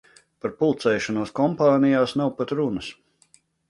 [0.45, 2.95] Par pulcēšanos kompānijās nav pat runas.